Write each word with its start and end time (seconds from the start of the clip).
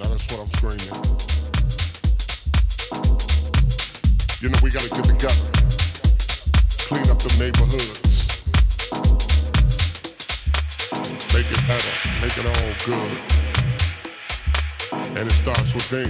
Now 0.00 0.06
that's 0.06 0.30
what 0.30 0.40
I'm 0.40 0.50
screaming. 0.52 0.94
You 4.40 4.48
know 4.48 4.58
we 4.62 4.70
gotta 4.70 4.88
get 4.88 5.04
together, 5.04 5.50
clean 6.86 7.10
up 7.10 7.18
the 7.18 7.34
neighborhoods, 7.40 8.28
make 11.34 11.50
it 11.50 11.66
better, 11.66 11.94
make 12.22 12.38
it 12.38 12.46
all 12.46 12.72
good, 12.86 13.18
and 15.18 15.26
it 15.26 15.32
starts 15.32 15.74
with 15.74 15.90
me. 15.92 16.04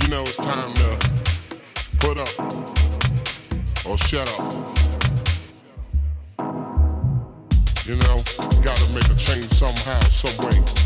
You 0.00 0.08
know 0.08 0.22
it's 0.22 0.36
time 0.38 0.72
to 0.72 0.96
put 2.00 2.16
up 2.16 2.34
or 3.84 3.98
shut 3.98 4.26
up. 4.40 5.03
had 9.84 10.10
some. 10.10 10.83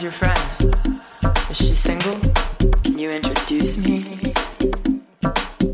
Your 0.00 0.12
friend? 0.12 0.38
Is 1.50 1.56
she 1.56 1.74
single? 1.74 2.16
Can 2.84 2.98
you 2.98 3.10
introduce 3.10 3.78
me? 3.78 4.02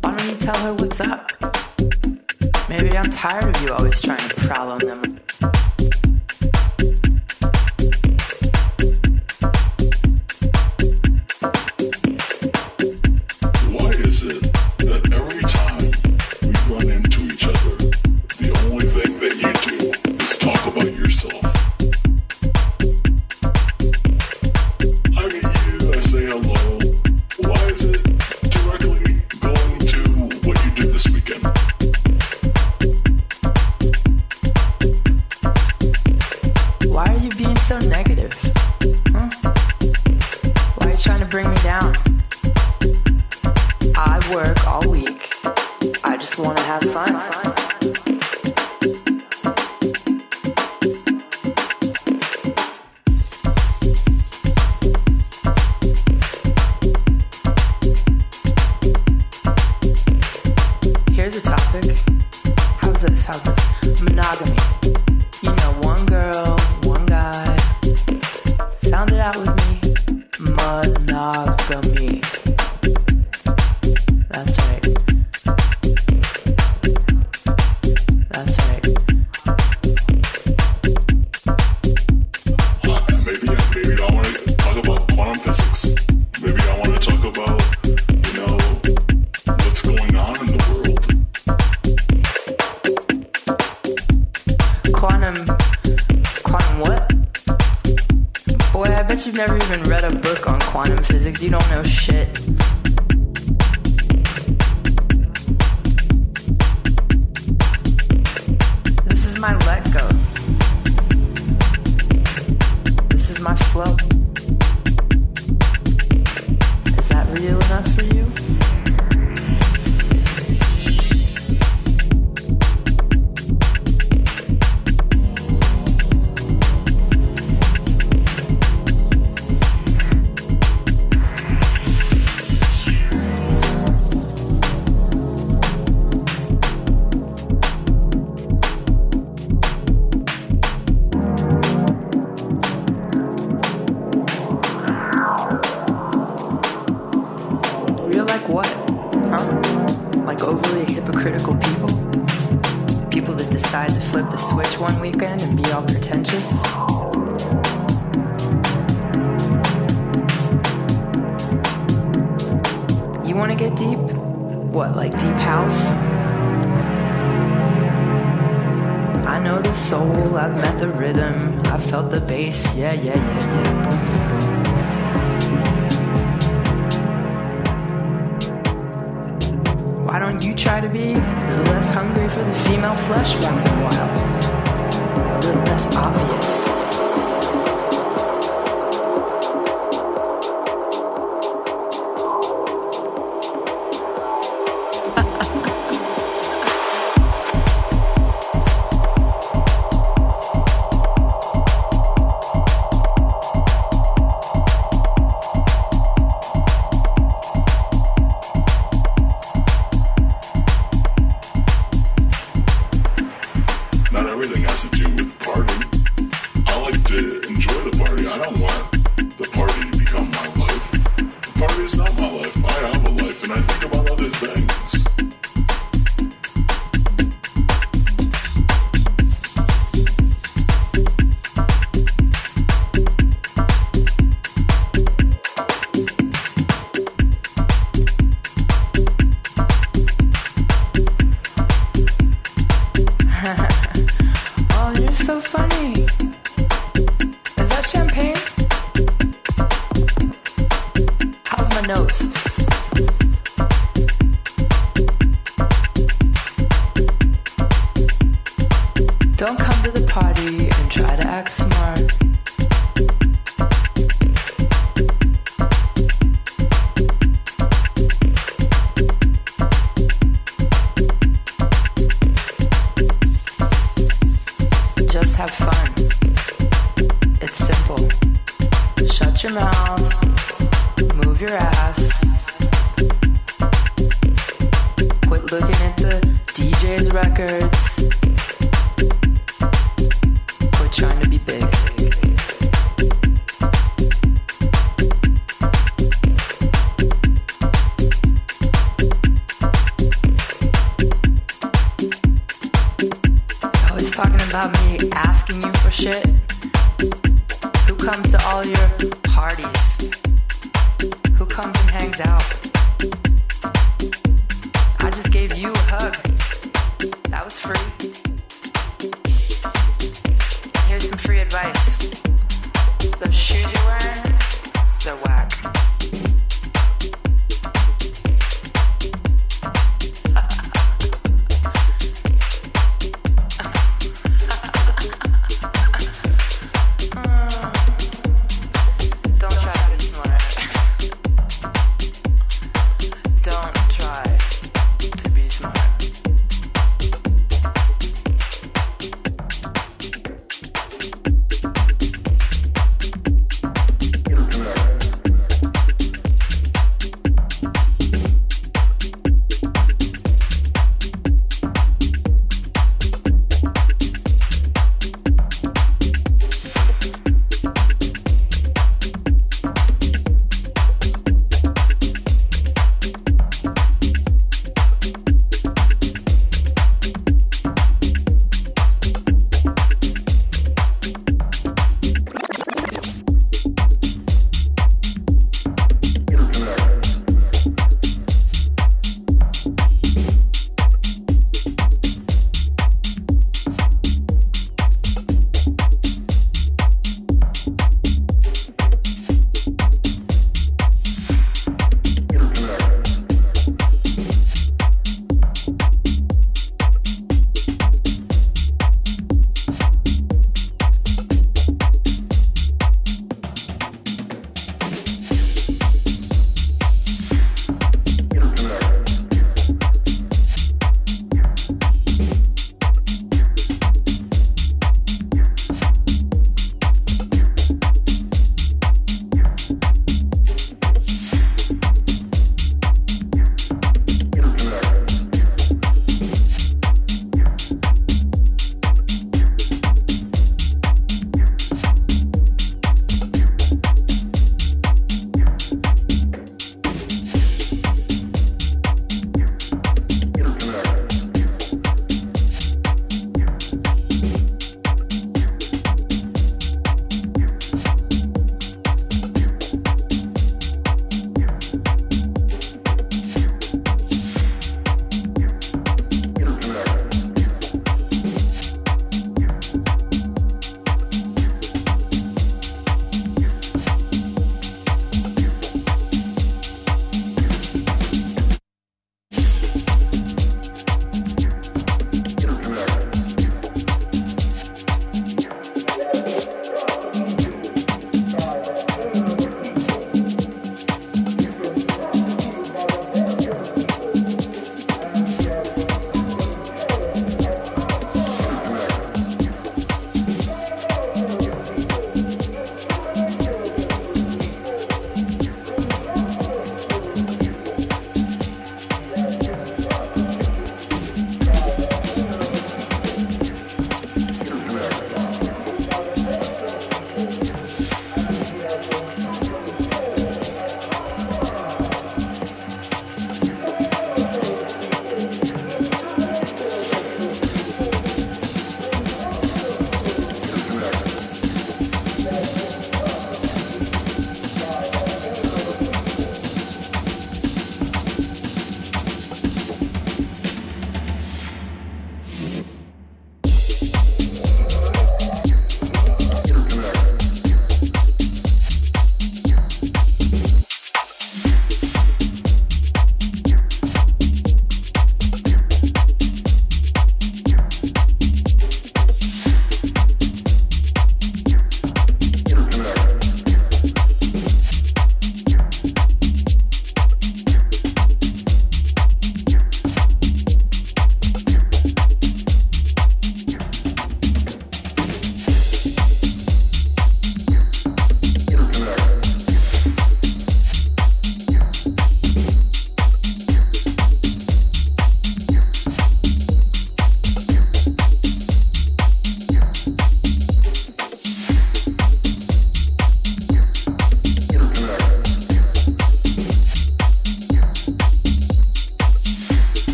Why 0.00 0.16
don't 0.16 0.28
you 0.28 0.36
tell 0.36 0.56
her 0.58 0.72
what's 0.72 1.00
up? 1.00 1.32
Maybe 2.68 2.96
I'm 2.96 3.10
tired 3.10 3.54
of 3.56 3.62
you 3.62 3.72
always 3.72 4.00
trying 4.00 4.26
to 4.28 4.34
prowl 4.36 4.70
on 4.70 4.78
them. 4.78 5.20